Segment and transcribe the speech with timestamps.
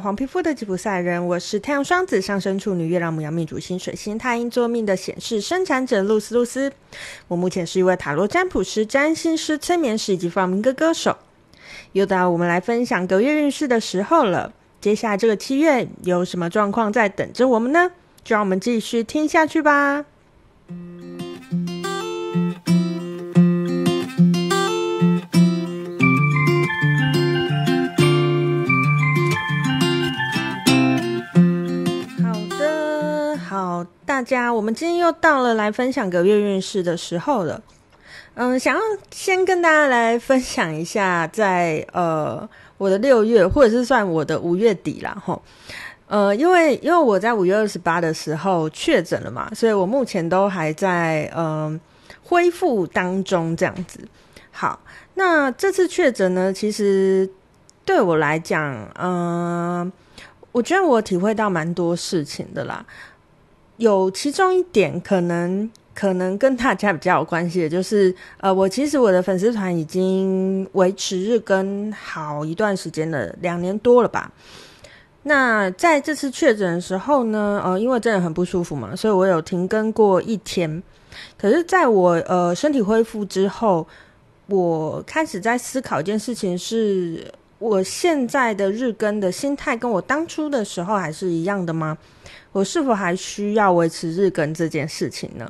[0.00, 6.72] 黄皮肤的吉普赛人，我是太阳双子上升处女月亮母羊命主星水星太阴坐命的显示生产者露丝露丝。
[7.28, 11.18] 我目前是一位塔罗占卜师、占星师、催眠师以及放民歌歌手。
[11.92, 14.52] 又到我们来分享隔月运势的时候了。
[14.80, 17.90] 接下来这个七月有什么状况在等着我们呢？
[18.24, 20.06] 就让我们继续听下去吧。
[34.10, 37.62] 大家，我们今天又到了来分享个月运势的时候了。
[38.34, 38.80] 嗯，想要
[39.12, 42.46] 先跟大家来分享一下在，呃
[42.76, 45.16] 我的六月，或者是算我的五月底啦。
[45.24, 45.40] 吼。
[46.08, 51.80] 呃，因为因为我在五月二十八的时候确诊了嘛，所以我目前都还在嗯、
[52.24, 54.00] 恢复当中这样子。
[54.50, 54.80] 好，
[55.14, 57.30] 那这次确诊呢，其实
[57.84, 59.92] 对我来讲，嗯、
[60.50, 62.84] 我觉得我体会到蛮多事情的啦。
[63.80, 74.30] 有其中一点可能可能跟大家比较有关系的，就是呃，我其实我的粉丝团已经维持日更好一段时间了，两年多了吧。
[75.22, 80.82] 那在这次确诊的时候呢，呃，因为真的很不舒服嘛，所以我有停更过一天。
[81.38, 83.86] 可是在我呃身体恢复之后，
[84.46, 91.96] 我开始在思考一件事情是：是我现在的日更的心态跟我当初的时候还是一样的吗？
[92.50, 95.46] 我是否还需要维持日更这件事情呢？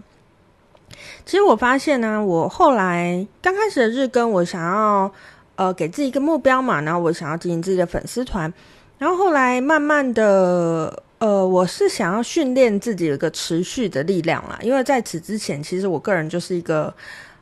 [1.24, 5.10] 其实我发现呢、我后来刚开始的日更，我想要
[5.54, 8.52] 呃给自己一个目标嘛，然后我想要经营自己的粉丝团，
[8.98, 16.92] 然后后来慢慢的呃，我是想要训练自己有一个持续的力量啦，因为在此之前，其实我个人就是一个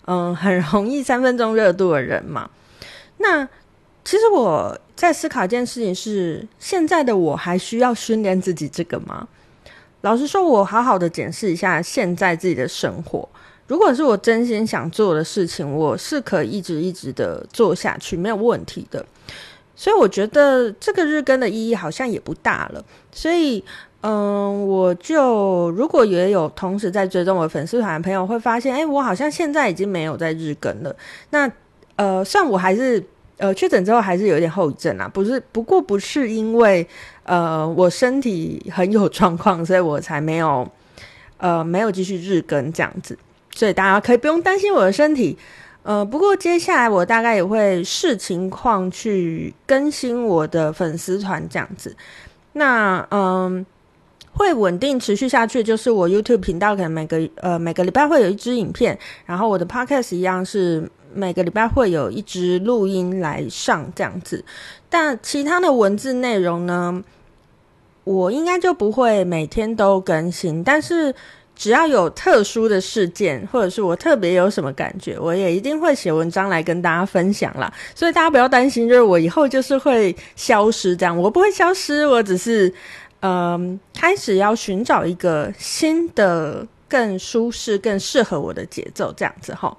[0.04, 2.48] 嗯、很容易三分钟热度的人嘛。
[3.18, 3.48] 那
[4.08, 9.28] 其实我在思考一件事情是：现在的我还需要训练自己这个吗？
[10.00, 13.28] 老实说，我好好的检视一下现在自己的生活。
[13.66, 19.04] 如果是我真心想做的事情，我是可以一直一直的做下去，没有问题的。
[19.76, 22.82] 所以我觉得这个日更的意义好像也不大了。
[23.12, 23.62] 所以，
[24.00, 30.96] 嗯，我就如果也有同时在追踪我粉丝团的朋友会发现，哎，我好像现在已经没有在日更了。
[31.28, 31.52] 那，
[31.96, 33.04] 呃，算我还是。
[33.38, 36.84] 呃，确诊之后还是有点后遗症啊，不是，不过不是因为
[37.22, 40.68] 呃我身体很有状况，所以我才没有
[41.36, 43.16] 呃没有继续日更这样子，
[43.54, 45.38] 所以大家可以不用担心我的身体。
[45.84, 51.96] 呃，不过接下来我大概也会视情况去更新我的粉丝团这样子。
[52.54, 53.64] 那嗯、
[54.32, 60.90] 会稳定持续下去，就是我 YouTube 频道可能每个呃每个礼拜会有一支影片，然后我的 Podcast 一样是。
[61.18, 64.44] 每个礼拜会有一支录音来上这样子，
[64.88, 67.02] 但其他的文字内容呢，
[68.04, 70.62] 我应该就不会每天都更新。
[70.62, 71.12] 但是
[71.56, 77.72] 只要有特殊的事件，或者是我特别有什么感觉，我也一定会写文章来跟大家分享啦。
[77.96, 82.72] 所以大家不要担心，就是我以后就是会消失这样，我不会消失，我只是
[83.22, 89.76] 嗯，开始要寻找一个新的、更舒适、更适合我的节奏这样子哈。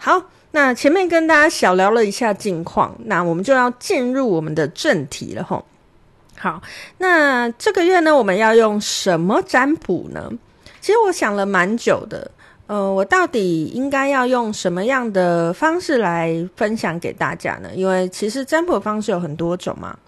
[0.00, 0.22] 好，
[0.52, 5.64] 那前面跟大家小聊了一下近况，那我们就要进入我们的正题了吼。
[6.38, 6.62] 好，
[6.98, 10.30] 那这个月呢，我们要用什么占卜呢？
[10.80, 12.30] 其实我想了蛮久的，
[12.68, 17.68] 呃，我到底应该要用什么样的方式来分享给大家呢？
[17.74, 19.98] 因为其实占卜方式有很多种嘛。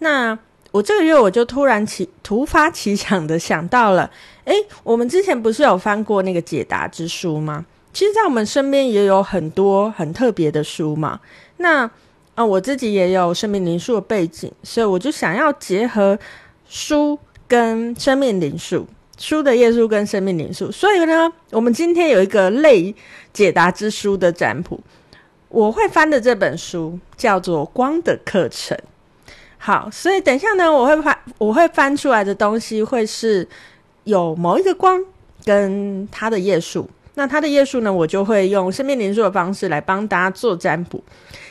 [0.00, 0.38] 那
[0.70, 4.10] 我这个月我就突然奇突发奇想的想到了，
[4.44, 7.64] 诶，我们之前不是有翻过那个解答之书吗？
[7.92, 11.20] 其实，在我们身边也有很多很特别的书嘛。
[11.58, 11.88] 那
[12.34, 16.18] 啊、我自己也有生命灵数的背景，所以我就想要结合
[16.66, 18.86] 书跟生命灵数，
[19.18, 20.72] 书的页数跟生命灵数。
[20.72, 22.94] 所以呢，我们今天有一个类
[23.34, 24.80] 解答之书的占卜。
[25.50, 28.74] 我会翻的这本书叫做《光的课程》。
[29.58, 33.46] 好，所以等一下呢，我会翻，我会翻出来的东西会是
[34.04, 34.98] 有某一个光
[35.44, 36.88] 跟它的页数。
[37.14, 41.04] 那它的页数呢，我就会用生命灵数的方式来帮大家做占卜。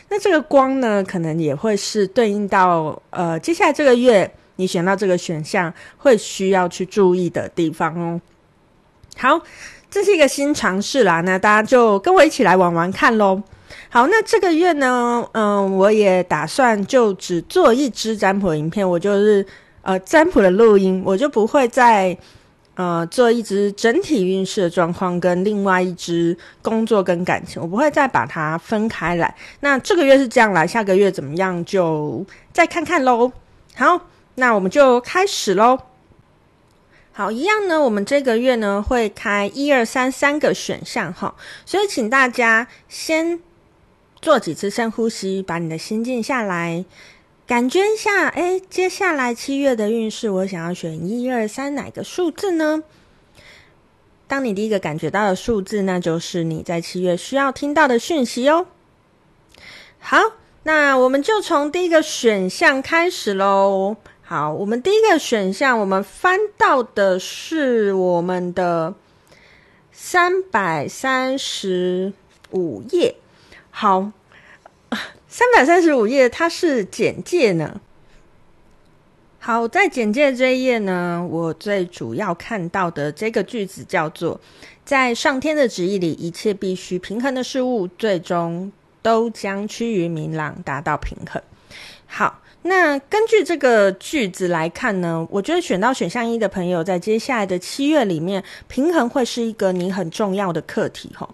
[0.09, 8.19] 那这个光呢，可能也会是对应到呃，接下来这个月你选到这个选项会需要去注意的地方哦。
[9.17, 9.39] 好，
[9.89, 13.43] 这是一个新尝试啦，那大家就跟我一起来玩玩看喽。
[13.89, 19.45] 好，那这个月呢，嗯、我也打算就只做一支占卜影片，我就是
[19.83, 22.17] 呃占卜的录音，我就不会再。
[22.81, 29.35] 呃，做一支整体运势的状况，跟另外一支工作跟感情，我不会再把它分开来。
[29.59, 33.31] 那这个月是这样来，下个月怎么样就再看看喽。
[33.75, 35.77] 好，那我们就开始喽。
[37.11, 41.35] 好，一样呢，我们这个月呢会开一二三三个选项哈，
[41.67, 43.39] 所以请大家先
[44.23, 46.83] 做几次深呼吸，把你的心静下来，
[47.51, 52.81] 感觉一下，哎，接下来七月的运势，我想要选一二三哪个数字呢？
[54.25, 58.67] 当你第一个感觉到的数字，那就是你在七月需要听到的讯息哦。
[59.99, 60.17] 好，
[60.63, 63.97] 那我们就从第一个选项开始喽。
[64.21, 68.95] 好，我们第一个选项，我们翻到的是我们的
[69.91, 72.13] 三百三十
[72.51, 73.17] 五页。
[73.71, 74.13] 好，
[75.33, 77.79] 三百三十五页，它是简介呢。
[79.39, 84.41] 好，在简介这一页呢，我最主要看到的这个句子叫做：
[84.83, 88.69] 在上天的旨意里，一切必须平衡的事物，最终
[89.01, 91.41] 都将趋于明朗，达到平衡。
[92.05, 92.41] 好。
[92.63, 101.27] 那根据这个句子来看呢，我觉得选到选项一的朋友，在接下来的七月里面，平衡会是一个你很重要的课题齁。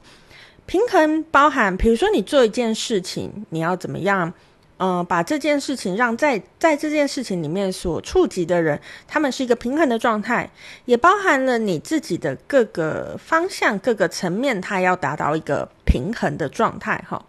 [0.68, 4.32] 平衡包含，比如说你做一件事情，你要怎么样，
[4.78, 10.52] 嗯、把这件事情让在在这件事情里面所触及的人，他们是一个平衡的状态，
[10.86, 17.26] 也包含了你自己的各个方向、各个层面，它要达到一个平衡的状态哈。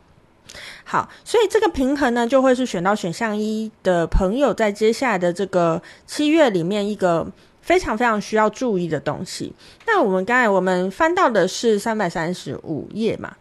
[0.82, 7.24] 好，所以这个平衡呢，就会是选到选项一的朋友，在接下来的这个七月里面，一个
[7.68, 9.52] 非常非常需要注意的东西。
[9.86, 13.36] 那我们刚才我们翻到的是三百三十五页嘛？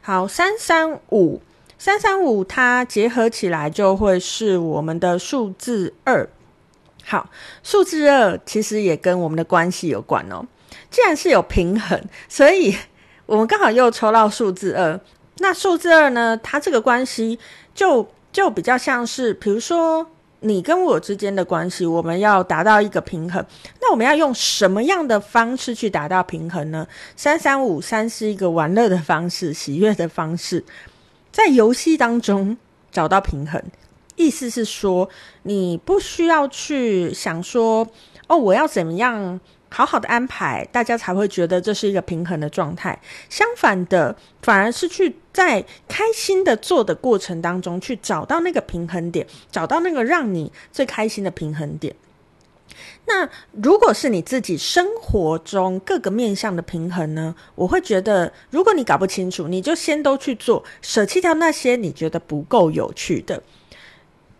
[0.00, 1.42] 好，三三五，
[1.78, 6.26] 三三五，它结合起来就会是我们的数字二。
[7.04, 7.28] 好，
[7.62, 10.46] 数字二其实也跟我们的关系有关哦。
[10.90, 12.74] 既然是有平衡，所以
[13.26, 14.98] 我们刚好又抽到数字二。
[15.40, 16.34] 那数字二呢？
[16.42, 17.38] 它这个关系
[17.74, 20.06] 就就比较像是，比如说
[20.40, 23.44] 你跟我之间的关系，我们要达到一个平衡。
[23.80, 26.86] 那我们要用什么样的方式去达到平衡呢？
[27.16, 30.64] 三三五三是一个玩乐的方式，喜悦的方式，
[31.32, 32.56] 在游戏当中
[32.90, 33.62] 找到平衡。
[34.16, 35.08] 意思是说，
[35.42, 37.86] 你不需要去想说，
[38.26, 39.40] 哦，我要怎么样？
[39.70, 42.98] 好好的安排，大家才会觉得这是一个平衡的状态。
[43.28, 51.94] 相反的，反而是去在开心的做的过程当中，去找到那个平衡点，找到那个让你最开心的平衡点。
[53.06, 57.36] 那如果是你自己生活中各个面向的平衡呢？
[57.54, 63.40] 我会觉得，如果你搞不清楚，你就先都去做，舍弃掉那些你觉得不够有趣的。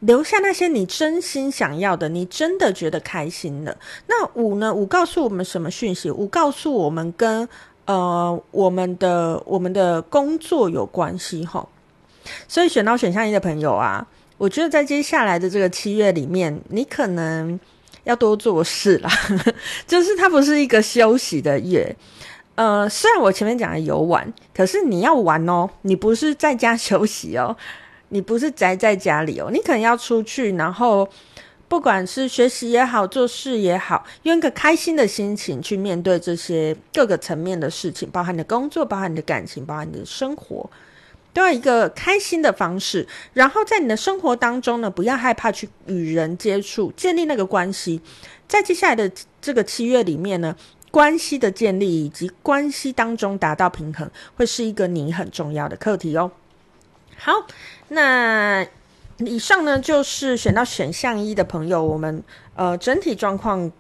[0.01, 3.77] 留下那些你真心想要的，你真的觉得开心的。
[4.07, 4.73] 那五呢？
[4.73, 6.09] 五告诉我们什么讯息？
[6.09, 7.49] 五告诉我们跟
[7.89, 11.67] 呃我们的我们的工作有关系哈。
[12.47, 14.07] 所以选到选项一的朋友啊，
[14.37, 17.59] 我觉得在接下来的这个七月里面，你可能
[18.05, 19.11] 要多做事啦。
[19.89, 21.97] 就是它不是一个休息的月。
[22.55, 27.57] 呃，虽然我前面讲的游玩，可是你要玩哦，你不是在家休息哦。
[28.11, 31.07] 你不是宅在家里哦，你可能要出去，然后
[31.69, 40.69] 不管是学习也好，做事也好，用一个开心的心情去面对这些各个层面的事情，包含你的工作，包含你的感情，包含你的生活，
[41.35, 43.07] 都要一个开心的方式。
[43.35, 48.01] 然后在你的生活当中呢，不要害怕去与人接触，建立那个关系。
[48.49, 50.57] 在接下来的这个七月里面呢，
[50.91, 56.33] 关系的建立以及关系当中达到平衡，会是一个你很重要的课题哦。
[57.19, 57.33] 好，
[57.89, 58.67] 那
[59.19, 62.23] 以上呢，就是选到选项一的朋友，我们
[62.55, 63.71] 呃整体状况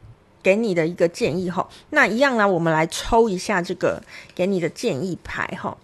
[0.42, 1.68] 给你的一个建议哈。
[1.90, 4.02] 那一样呢，我们来抽一下这个
[4.34, 5.78] 给你的建议牌哈。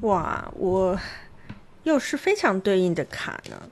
[0.00, 1.00] 哇，我
[1.82, 3.62] 又是非常对应的卡呢。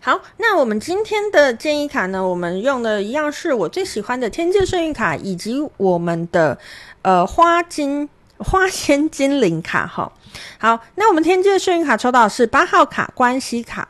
[0.00, 6.58] 好，那我们今天的建议卡呢，我们用的一样是我最喜欢的天界幸运卡，以及我们的
[7.02, 10.12] 呃花金花仙精灵卡哈。
[10.58, 13.88] 好，那我们天界幸运卡抽到是八号卡关系卡，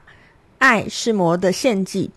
[0.58, 2.10] 爱是魔的献祭，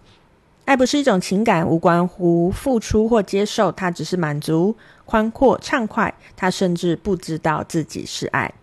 [0.65, 8.53] 爱不是一种情感，无关乎付出或接受，它只是满足、宽阔、畅快，它甚至不知道自己是爱。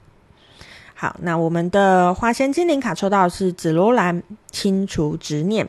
[0.95, 5.69] 好，那我们的花仙精灵卡抽到是紫罗兰，清除执念，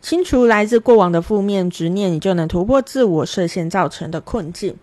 [0.00, 4.76] 清除来自过往的负面执念，你就能突破自我设限造成的困境。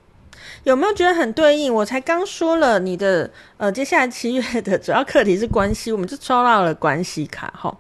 [0.64, 1.74] 有没有觉得很对应？
[1.74, 7.76] 我才刚说了，你的呃，接下来七月的主要课题是关系，我们就抽到了关系卡哈。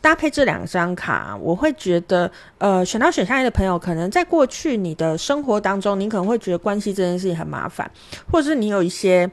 [0.00, 7.90] 搭配这两张卡，我会觉得，呃，选到选项一的朋友，可能在过去你的生活当中，你可能会觉得关系这件事情很麻烦，
[8.30, 9.30] 或者是你有一些。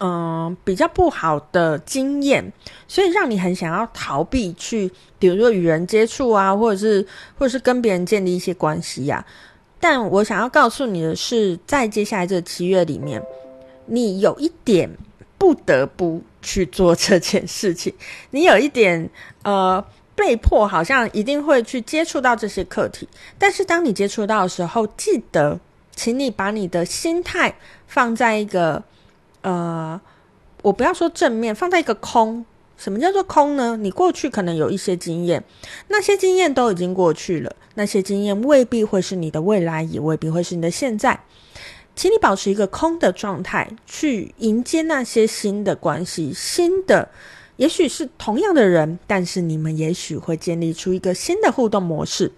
[0.00, 2.52] 嗯、比较不好的经验，
[2.88, 4.90] 所以让你很想要逃避去，
[5.20, 7.06] 比如说与人接触啊，或者是
[7.38, 9.24] 或者是跟别人建立一些关系呀、
[9.86, 13.22] 但我想要告诉你的是，在接下来这七月里面，
[13.84, 14.88] 你有一点
[15.36, 17.92] 不得不去做这件事情，
[18.30, 19.10] 你有一点
[19.42, 23.06] 呃被迫，好像一定会去接触到这些课题。
[23.38, 25.60] 但是当你接触到的时候，记得，
[25.94, 27.54] 请你把你的心态
[27.86, 28.82] 放在一个。
[29.42, 30.00] 呃，
[30.62, 32.46] 我不要说正面，放在一个空。
[32.76, 33.76] 什么叫做空呢？
[33.76, 35.42] 你过去可能有一些经验，
[35.88, 41.20] 那些经验都已经过去了，那些经验未必会是你的未来，也未必会是你的现在。
[41.96, 47.08] 请你保持一个空的状态，去迎接那些新的关系，新的，
[47.56, 52.32] 也许是同样的人，但是你们也许会建立出一个新的互动模式。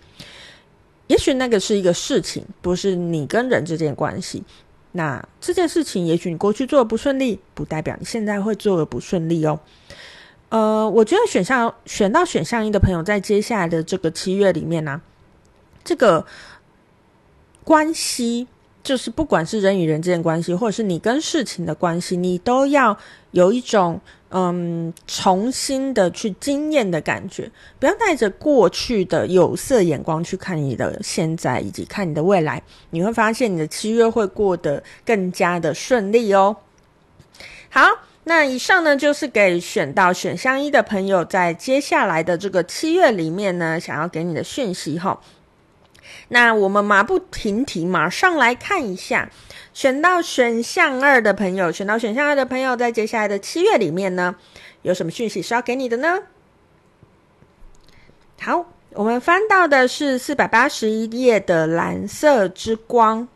[1.07, 4.45] 也许那个是一个事情，不是你跟人之间关系。
[4.93, 9.59] 那这件事情，也许你过去做的不顺利，不代表你现在会做的不顺利哦。
[10.57, 15.01] 呃，我觉得选项选到选项一的朋友，在接下来的这个七月里面呢、啊，
[15.85, 16.25] 这个
[17.63, 18.49] 关系。
[18.83, 22.97] 就是不管是人与人之间关系，或者是你跟事情的关系，你都要
[23.33, 36.57] 有一种嗯重新的去经验的感觉，不要带着过去的有色眼光去看你的现在以及看你的未来，你会发现你的七月会过得更加的顺利哦。
[37.69, 37.83] 好，
[38.29, 45.21] 那以上呢就是给选到选项一的朋友，在接下来的这个七月里面呢，想要给你的讯息哈。
[46.27, 49.31] 那我们马不停蹄，马上来看一下，
[49.73, 54.35] 选到选项二的朋友，选到选项二的朋友，在接下来的七月里面呢，
[54.83, 56.25] 有什么讯息是要给你的呢？
[58.41, 63.29] 好，我们翻到的是四百八十一页的蓝色之光。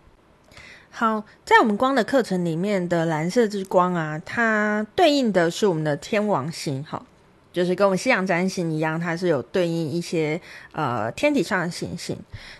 [0.90, 6.84] 好，在我们光的课程里面的蓝色之光啊，它对应的是我们的天王星。
[6.84, 7.06] 好。
[7.52, 12.16] 就是跟我们西洋占星一样，它是有对应一些呃天体上的行星。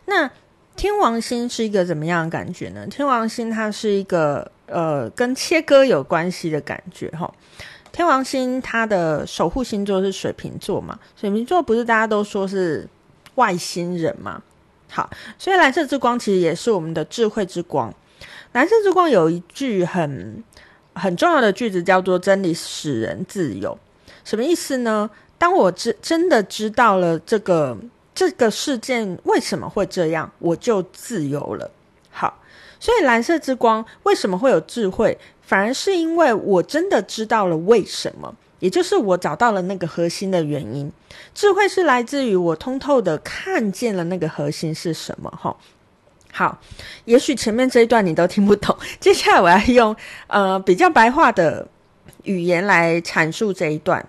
[0.06, 0.28] 那
[0.74, 2.84] 天王星是一个怎么样的感觉呢？
[2.88, 7.32] 天王星它是一个呃跟切割有关系的感觉哈。
[7.92, 10.98] 天王星它的守护星座是水瓶座嘛？
[11.14, 12.88] 水瓶座不是大家都说是
[13.36, 14.42] 外星人嘛？
[14.88, 15.08] 好，
[15.38, 17.94] 所以蓝色之光其实也是我们的智慧之光。
[18.52, 20.42] 蓝色之光有一句很
[20.94, 23.78] 很重要的句子，叫做“真理使人自由”。
[24.24, 25.08] 什么意思呢？
[25.38, 27.78] 当我真真的知道了这个
[28.14, 31.70] 这个事件为什么会这样，我就自由了。
[32.10, 32.38] 好，
[32.78, 35.16] 所以蓝色之光为什么会有智慧？
[35.40, 40.92] 反而是因为我真的知道了为什么，也就是我找到了那个核心的原因。
[41.34, 45.30] 智慧是来自于我通透的看见了那个核心是什么。
[45.30, 45.56] 哈，
[46.32, 46.58] 好，
[47.04, 49.94] 也许前面这一段你都听不懂， 接下来我要用
[50.28, 51.66] 呃比较白话的
[52.22, 54.04] 语言来阐述这一段。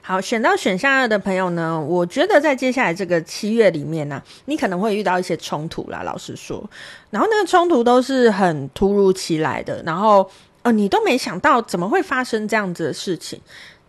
[0.00, 6.02] 好，选到选项二的朋友呢，我觉得在接下来这个七月里面呢、你可能会遇到一些冲突啦。
[6.02, 6.62] 老实说，
[7.10, 13.40] 然后那个冲突都是很突如其来的，然后呃，你都没想到怎么会发生这样子的事情。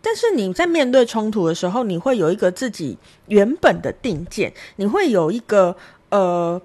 [0.02, 2.98] 但是你在面对冲突的时候，你会有一个自己
[3.28, 5.76] 原本的定见，你会有一个
[6.10, 6.62] 呃，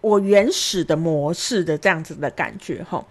[0.00, 2.84] 我原始的模式的这样子的感觉。
[2.88, 3.06] 吼，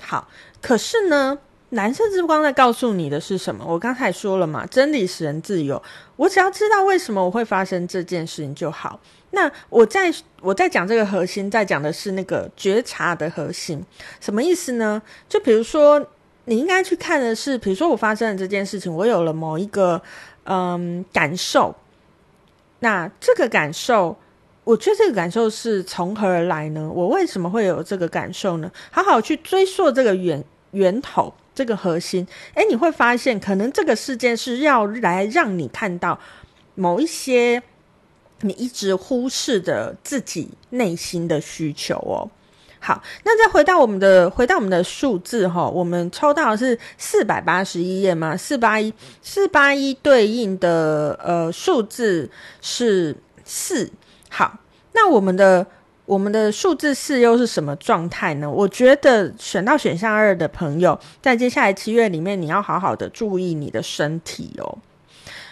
[0.00, 0.28] 好，
[0.60, 1.38] 可是呢，
[1.70, 3.64] 蓝色之光在告诉你的是什么？
[3.66, 5.82] 我刚才说了嘛，真理使人自由。
[6.16, 9.00] 我只要知道为什么我会发生这件事情就好。
[9.32, 13.84] 那我在我在讲这个核心，在讲的是那个觉察的核心，
[14.20, 15.00] 什么意思呢？
[15.28, 16.04] 就比如说，
[16.46, 20.02] 你应该去看的是，比如说我发生了这件事情，我有了某一个
[20.44, 21.74] 嗯感受。
[22.80, 24.18] 那这个感受，
[24.64, 26.90] 我觉得这个感受是从何而来呢？
[26.94, 28.70] 我为什么会有这个感受呢？
[28.90, 31.32] 好好去追溯这个源源头。
[31.52, 36.18] 这个核心，诶，你会发现，可能这个事件是要来让你看到
[36.74, 37.62] 某一些
[38.42, 42.30] 你一直忽视的自己内心的需求哦。
[42.78, 52.30] 好，那再回到我们的回到我们的数字哈、我们抽到的是四百八十一页嘛，四八一四八一对应的呃数字
[52.62, 53.14] 是
[53.44, 53.90] 四。
[54.30, 54.58] 好，
[54.94, 55.66] 那我们的。
[56.06, 58.50] 我们的数字四又是什么状态呢？
[58.50, 64.78] 我觉得选到选项二的朋友，在接下来七月里面，你要好好的注意你的身体哦。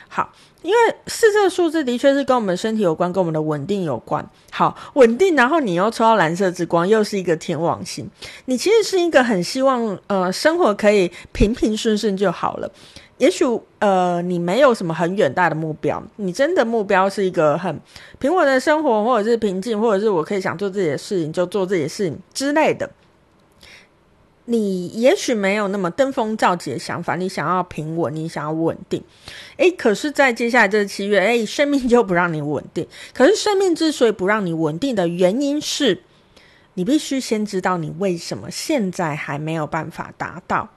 [0.08, 0.32] 好，
[0.62, 4.28] 因为四这个数字的确是跟我们身体有关，跟我们的稳定有关。
[4.50, 8.10] 好，稳定，然后你又抽到蓝色之光，又是一个天王星，
[8.46, 12.68] 你其实是一个很希望呃生活可以平平顺顺就好了。
[13.18, 13.44] 也许
[13.80, 17.80] 呃，你没有什么很远大的目标，你真的目标是一个很
[18.18, 22.90] 平稳的生活，或者是平静，或者是我可以想做自己的事情就做自己的事情之类的。
[24.50, 29.02] 你也许没有那么登峰造极的想法，你想要平稳，你想要稳定，
[29.58, 32.88] 诶，可是，在接下来这七月，诶，生命就不让你稳定。
[33.12, 36.02] 可是，生命之所以不让你稳定的原因是，
[36.74, 40.70] 你必须先知道你为什么现在还没有办法达到。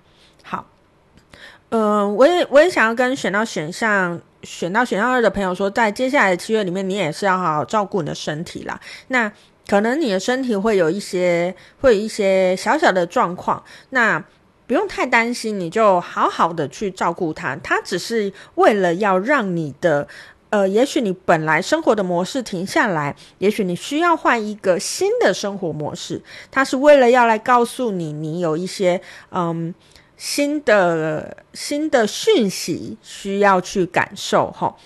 [1.72, 8.78] 嗯、我也我也想要跟选到选项选到选项二的朋友说，在接下来的七月里面，你也是要好好照顾你的身体啦。
[9.08, 9.32] 那
[9.70, 14.22] 可能你的身体会有一些，会有一些小小的状况，那
[14.68, 17.56] 不用太担心，你就好好的去照顾它。
[17.64, 20.06] 它只是为了要让你的，
[20.50, 26.22] 呃，也许你本来生活的模式停下来，也许你需要换一个新的生活模式。
[26.50, 29.00] 它是为了要来告诉你，你有一些
[29.30, 29.74] 嗯
[30.22, 34.52] 新的新的讯息需要去感受。
[34.52, 34.78] 吼，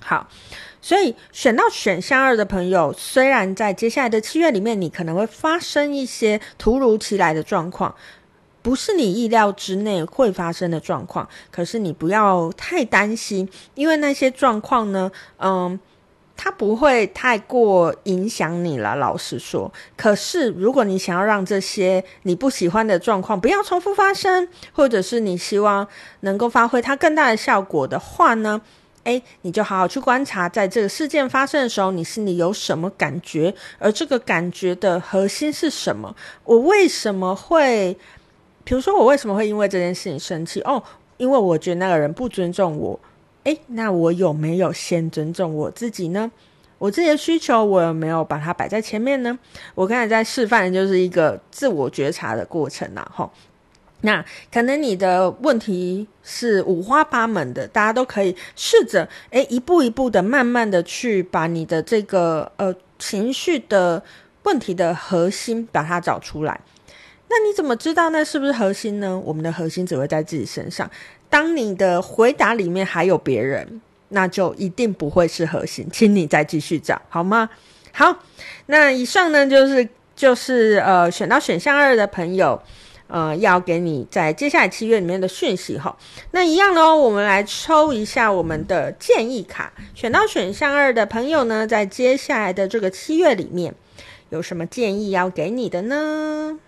[0.00, 0.28] 好。
[0.80, 7.92] 所以选到选项二的朋友，虽然在接下来的七月里面，你可能会发生一些突如其来的状况，
[8.62, 15.78] 不是你意料之内会发生的状况，可是你不要太担心，因为那些状况呢，嗯，
[16.40, 18.94] 它不会太过影响你了。
[18.94, 25.86] 老实说，可是如果你想要让这些你不喜欢的状况不要重复发生，或者是你希望
[26.20, 28.62] 能够发挥它更大的效果的话呢，
[29.02, 33.52] 诶，你就好好去观察，在这个事件发生的时候，你心里有什么感觉？
[33.80, 36.14] 而这个感觉的核心是什么？
[36.44, 37.96] 我为什么会，
[38.62, 40.60] 比如说，我为什么会因为这件事情生气？
[40.60, 40.80] 哦，
[41.16, 43.00] 因为我觉得那个人不尊重我。
[43.44, 46.30] 诶，那我有没有先尊重我自己呢？
[46.78, 49.36] 我自己的需求，我有没有把它摆在前面呢？
[49.74, 53.30] 我刚才在示范的就是一个自我觉察的过程呐，吼。
[54.02, 64.00] 那可能你的问题是五花八门的，大家都可以试着诶一步一步的，慢慢的去把你的这个呃情绪的
[64.44, 66.60] 问题的核心把它找出来。
[67.28, 69.20] 那你怎么知道那是不是核心呢？
[69.24, 70.88] 我们的核心只会在自己身上。
[71.30, 77.50] 当你的回答里面还有别人，那就一定不会是核心，请你再继续找好吗？
[77.92, 78.18] 好，
[78.66, 82.60] 那以上呢就是就是呃选到选项二的朋友。
[83.10, 85.96] 呃，要给你在接下来七月里面的讯息哈。
[86.32, 89.72] 那一样呢，我们来抽一下我们的建议卡。
[89.94, 93.74] 选到选项二的朋友呢，在接下来的这个七月里面，
[94.28, 96.58] 有什么建议要给你的呢？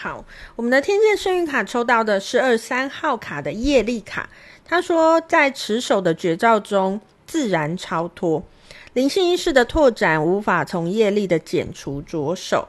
[0.00, 4.30] 好，我们的天界幸运卡抽到的是二三号卡的业力卡。
[4.64, 8.44] 他说，在持守的绝招中，自然超脱。
[8.92, 12.68] 灵性意识的拓展无法从业力的减除着手。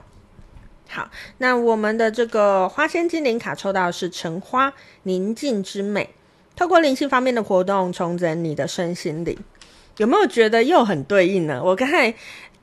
[0.87, 6.09] 好，那我们的这个花仙精灵卡抽到的是橙花宁静之美，
[6.55, 9.37] 透过灵性方面的活动重整你的身心灵，
[9.97, 11.61] 有没有觉得又很对应呢？
[11.63, 12.11] 我刚才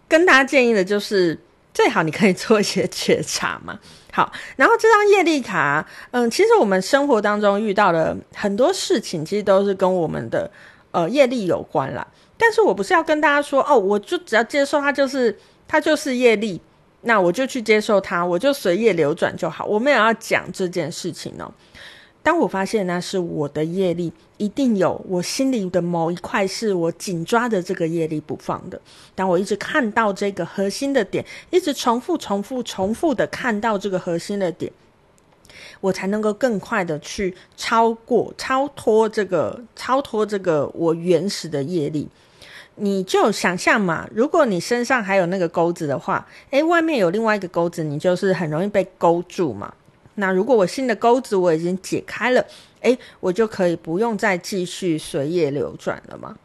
[0.09, 1.39] 跟大家建议的就是，
[1.73, 3.79] 最好你可以做一些觉察嘛。
[4.17, 10.51] 好，然后这张业力卡，嗯，其实我们生活当中遇到的很多事情，其实都是跟我们的
[10.91, 12.07] 呃业力有关啦。
[12.39, 16.59] 但是我不是要跟大家说哦，我就只要接受它，就是它就是业力，
[17.03, 19.67] 那我就去接受它，我就随业流转就好。
[19.67, 21.53] 我没有要讲这件事情哦。
[22.27, 28.81] 当我发现那是我的业力，一定有我心里的某一块是我紧抓着这个业力不放的。
[29.15, 34.73] 当我一直看到这个核心的点，一直重复、重复、重复的看到这个核心的点。
[35.81, 42.09] 我才能够更快的去超过、超脱这个、超脱这个我原始的业力。
[42.75, 49.73] 你就想象嘛，如果你身上还有那个钩子的话，诶，外面有另外一个钩子，你就是很容易被勾住嘛。
[50.17, 52.45] 那如果我新的钩子我已经解开了，
[52.81, 56.37] 诶，我就可以不用再继续随业流转了嘛。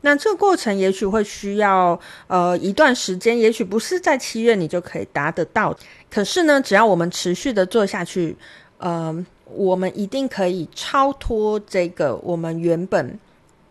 [0.00, 5.76] 那这个过程也许会需要呃一段时间，也许不是在七月你就可以达得到。
[6.10, 8.36] 可是呢，只要我们持续的做下去。
[8.78, 13.18] 呃，我们一定可以超脱这个我们原本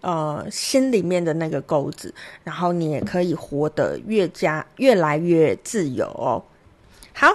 [0.02, 2.12] 呃心里面的那个钩子，
[2.44, 6.42] 然后你也可以活得越加越来越自由哦。
[7.14, 7.32] 好，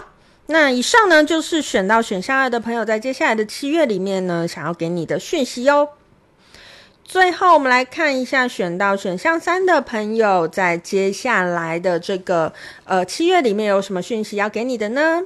[0.53, 5.91] 那以上呢就是选到选项二的朋友在接下来的七月里面呢想要给你的讯息哟。
[7.05, 15.23] 最后，我们来看一下选到选项三的朋友在接下来的这个呃七月里面有什么讯息要给你的呢？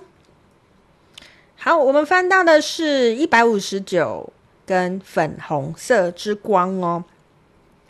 [1.56, 4.30] 好，我们翻到的是一百五十九
[4.66, 7.04] 跟粉红色之光哦。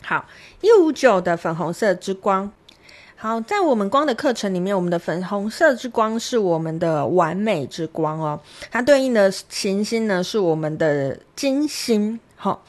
[0.01, 0.25] 好，
[0.61, 2.53] 一五九的粉红色之光。
[3.17, 8.39] 好，在我们光的课程里面，我们的粉红色之光是我们的完美之光哦。
[8.69, 12.19] 它对应的行星呢是我们的金星。
[12.35, 12.63] 好，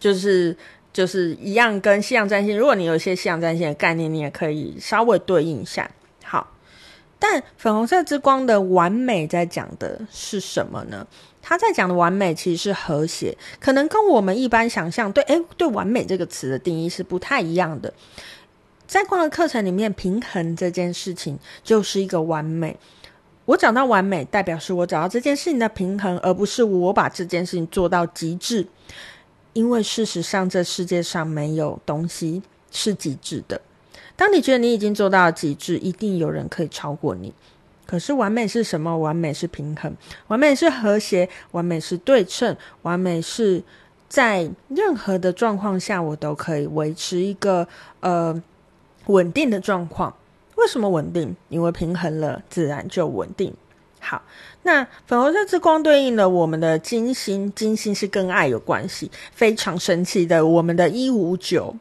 [0.00, 0.54] 就是
[0.92, 5.88] 就是一样跟西洋占星，如果你有一些西洋占星的概念，你也可以稍微对应一下。
[6.24, 6.48] 好，
[7.20, 11.06] 但粉红色之光的完美在讲的是什么呢？
[11.40, 17.92] 他在讲的完美其实是和谐，可能跟我们一般想象对，诶，对完美这个词的定义是不太一样的。
[18.92, 22.78] 在光的课程里面，平衡这件事情就是一个完美。
[23.46, 28.66] 我找到完美，代表是我找到这件事情的平衡，而不是我把这件事情做到极致。
[29.54, 33.58] 因为事实上，这世界上没有东西是极致的。
[34.14, 37.32] 当你觉得你已经做到了极致，一定有人可以超过你。
[37.86, 38.98] 可是，完美是什么？
[38.98, 39.90] 完美是平衡，
[40.26, 43.62] 完美是和谐，完美是对称，完美是
[44.10, 47.66] 在任何的状况下，我都可以维持一个
[48.00, 48.42] 呃。
[49.06, 50.14] 稳定的状况，
[50.56, 51.34] 为什么稳定？
[51.48, 53.54] 因为平衡了，自然就稳定。
[54.00, 54.22] 好，
[54.62, 60.46] 那粉红色之光对应了我们的金星，金星是跟爱有关系，非常神奇的。
[60.46, 61.76] 我们的一五九，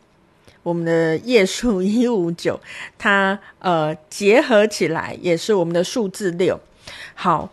[0.63, 2.59] 我们的页数 一五九，
[2.97, 6.59] 它呃结合起来也是我们的数字六。
[7.15, 7.49] 好。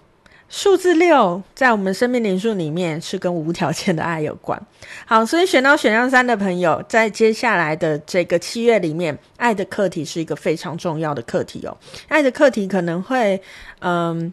[0.49, 4.61] 数字六在我们生命灵数里面是跟无条件的爱有关。
[5.05, 11.77] 好，所以选到选项三的朋友，在接下来的这个七月里面，爱的课题是一个非常重要的课题哦。
[12.09, 13.41] 爱的课题可能会，
[13.81, 14.33] 嗯，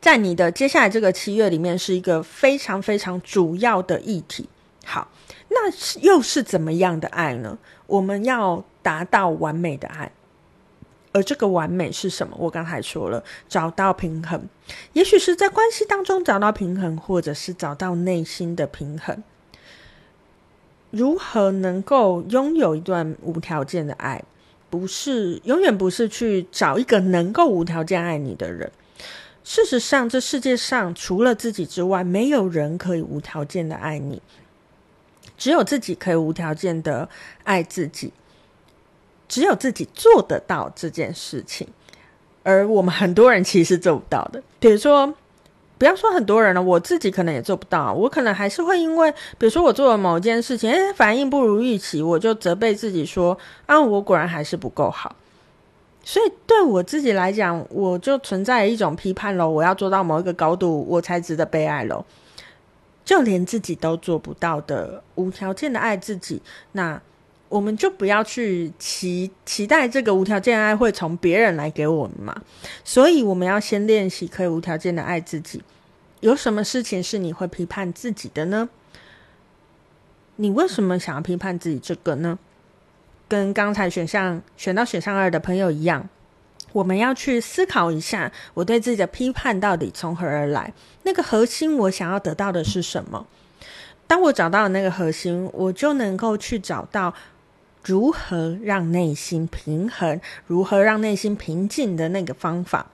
[0.00, 4.48] 在你的接下来这个七月里面是一个非常非常主要的议题。
[4.84, 5.08] 好，
[5.48, 7.56] 那又是怎么样的爱呢？
[7.86, 10.10] 我们要达到完美的爱。
[11.12, 12.34] 而这个完美是什么？
[12.38, 14.48] 我刚才说了，找到平衡，
[14.94, 19.22] 也许是在关系当中找到平衡，或者是找到内心的平衡。
[20.90, 24.22] 如何能够拥有一段无条件的爱？
[24.70, 28.72] 不是，永远不是去找一个能够无条件爱你的人。
[29.44, 34.22] 事实上，这世界上除了自己之外，没有人可以无条件的爱你，
[35.36, 37.08] 只有自己可以无条件的
[37.44, 38.12] 爱自己。
[39.32, 41.66] 只有自己做得到这件事情，
[42.42, 44.42] 而我们很多人其实做不到的。
[44.60, 45.14] 比如说，
[45.78, 47.94] 不要说很多人了，我自己可能也做不到。
[47.94, 55.16] 我可能还是会因为，比如说我做了某件事情，诶，反应不如预期，我就责备自己说：“啊，我果然还是不够好。”
[56.04, 62.04] 所以对我自己来讲，我就存在一种批判咯，我要做到某一个高度，我才值得被爱咯。
[63.02, 66.42] 就连自己都做不到的，无条件的爱自己，
[66.72, 67.00] 那。
[67.52, 72.34] 我们就不要去期期待这个无条件爱会从别人来给我们嘛，
[72.82, 75.62] 所以我们要先练习可以无条件的爱自己。
[76.20, 78.70] 有什么事情是你会批判自己的呢？
[80.36, 82.38] 你为什么想要批判自己这个呢？
[83.28, 86.08] 跟刚才选项选到选项二的朋友一样，
[86.72, 90.72] 我们要去思考一下，我对自己的批判到底从何而来？
[91.02, 93.26] 那个核心我想要得到的是什么？
[94.06, 97.12] 当我找到了那个核心，我就能够去找到。
[97.84, 100.20] 如何让内心平衡？
[100.46, 102.86] 如何让内心平静的那个方法？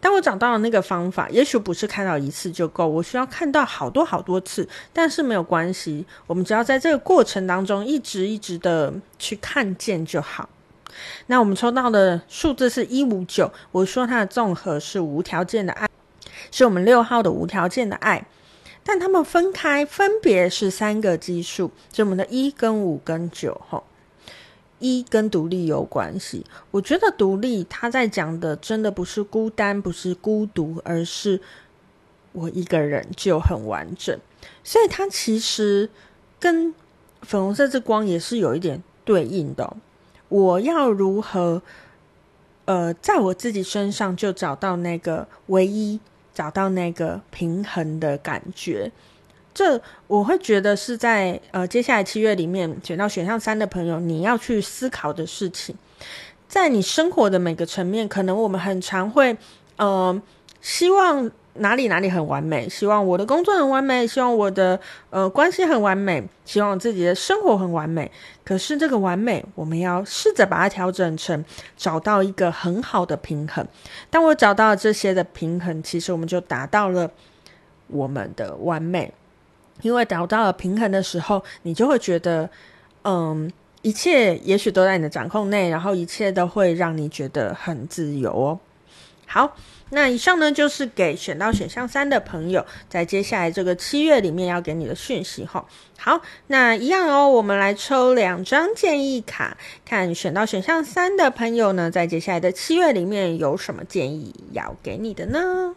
[0.00, 4.68] 当我找到了那个方法，也许不是看到一次就够，我需要看到好多好多次。
[4.92, 10.48] 但是没有关系，我们只要在这个过程当中一直一直的去看见就好。
[11.26, 15.88] 那我们抽到的数字是一五九，我说它的综合是无条件的爱，
[16.50, 18.24] 是我们六号的无条件的爱。
[18.84, 23.82] 但它们分开，分别是三个基数，就我们的一跟五跟九吼。
[24.78, 31.40] 一跟独立有关系，我觉得独立他在讲的真的不是孤单，不是孤独，而是
[32.32, 34.18] 我一个人就很完整。
[34.62, 35.88] 所以它其实
[36.38, 36.74] 跟
[37.22, 39.76] 粉红色之光也是有一点对应的。
[40.28, 41.62] 我要如何
[42.66, 46.00] 呃，在我自己身上就找到那个唯一，
[46.34, 48.92] 找到那个平衡的感觉。
[49.56, 55.74] 这我会觉得是在呃接下来七月里面选到选项三的朋友，你要去思考的事情，
[56.46, 59.34] 在你生活的每个层面，可能我们很常会
[59.76, 60.20] 呃
[60.60, 68.12] 希望哪里哪里很完美，希望我的工作很完美，希望我的呃关系很完美，希望自己的生活很完美。
[68.44, 71.42] 可是这个完美，我们要试着把它调整成
[71.78, 73.66] 找到一个很好的平衡。
[74.10, 77.10] 当我找到了这些的平衡，其实我们就达到了
[77.86, 79.10] 我们的完美。
[79.82, 82.48] 因为找到了平衡的时候，你就会觉得，
[83.04, 83.50] 嗯，
[83.82, 88.58] 一切也许都在你的掌控内，然后一切都会让你觉得很自由哦。
[89.26, 89.56] 好，
[89.90, 95.64] 那以上呢就是给选到选项三的朋友，在接下来这个七月里面要给你的讯息哈。
[95.98, 105.74] 好，那一样哦，我们来抽两张建议卡，看选到选项三的朋友呢，在接下来的七月里面有什么建议要给你的呢？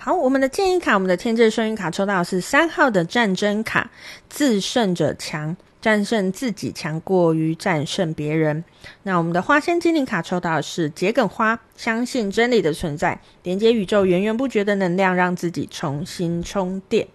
[0.00, 3.90] 好，我们的建议卡，我们的天界幸运卡抽到的是三号的战争卡，
[4.28, 5.56] 自胜者强。
[5.80, 8.64] 战胜自己强过于战胜别人。
[9.04, 17.06] 那我们的花仙精灵卡抽到的是桔梗花，相信真理的存在，连接宇宙源源不绝的能量，让自己重新充电。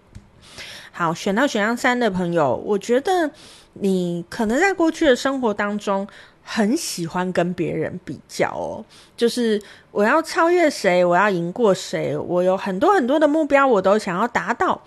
[0.92, 3.30] 好，选到选项三的朋友，我觉得
[3.74, 6.08] 你可能在过去的生活当中，
[6.44, 8.84] 很喜欢跟别人比较哦，
[9.16, 14.84] 就是我要超越谁，我要赢过谁，我有很多很多的目标，我都想要达到，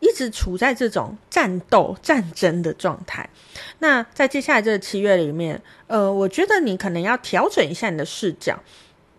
[0.00, 3.30] 一直处在这种战斗、战争的状态。
[3.78, 8.58] 那在接下来这个七月里面，呃，我觉得你可能要调整一下你的视角，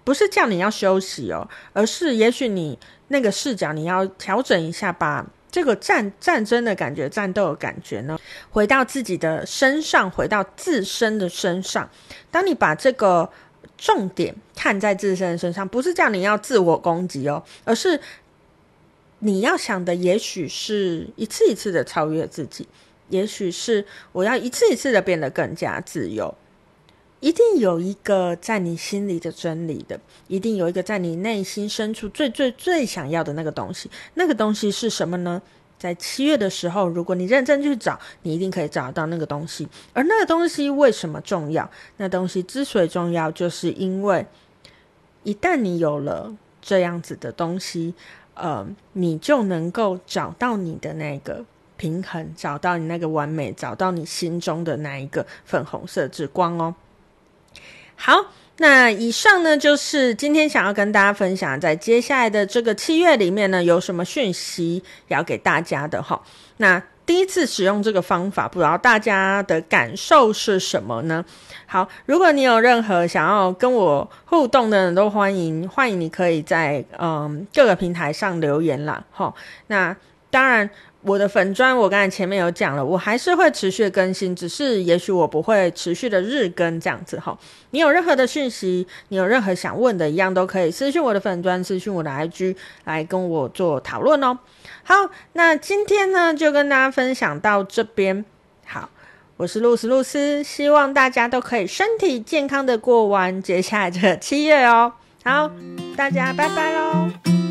[0.03, 5.25] 不是叫你要休息哦，而是也许你那个视角你要调整一下，把。
[5.51, 8.17] 这个战战争的感觉，战斗的感觉呢，
[8.49, 11.89] 回到自己的身上，回到自身的身上。
[12.31, 13.29] 当你把这个
[13.77, 17.99] 重点看在自身的身上，不是叫你要自我攻击哦，而是
[19.19, 22.67] 你要想的，也许是一次一次的超越自己，
[23.09, 26.33] 也许是我要一次一次的变得更加自由。
[27.21, 33.89] 一定有一个在你心里的真理的，一定有一个在你内心深处最最最想要的那个东西。
[34.15, 35.41] 那个东西是什么呢？
[35.77, 39.67] 在七月的时候，如果你认真去找，你一定可以找到那个东西。
[39.93, 41.69] 而那个东西为什么重要？
[41.97, 44.25] 那东西之所以重要，就是因为
[45.23, 47.93] 一旦你有了这样子的东西，
[48.34, 51.45] 呃，你就能够找到你的那个
[51.77, 56.75] 平衡，找到你那个完美，找到你心中的那一个粉红色之光哦。
[58.03, 58.25] 好，
[58.57, 66.19] 那以上呢，就是今天想要跟大家分享，在接下来的这个七月里面呢，有什么讯息要给大家的哈。
[66.57, 71.23] 那第一次使用这个方法，不知道大家的感受是什么呢？
[71.67, 79.03] 好，如果你有任何想要跟我互动的人都欢迎，欢迎你可以在嗯各个平台上留言啦。
[79.11, 79.31] 哈。
[79.67, 79.95] 那
[80.31, 80.67] 当然。
[81.03, 87.35] 我的粉砖，我刚才前面有讲了，我还是会持续更新，只是也许我不会持续的日更这样子哈。
[87.71, 94.37] 你有任何的讯息，你有任何想问的，一样都可以私讯我的粉砖，私讯我的 IG 来跟我做讨论哦。
[94.83, 94.93] 好，
[95.33, 98.23] 那今天呢就跟大家分享到这边。
[98.67, 98.87] 好，
[99.37, 104.93] 我是露丝露丝，希望大家都可以身体健康的过完接下来这七月哦。
[105.23, 105.49] 好，
[105.97, 107.50] 大家拜拜喽。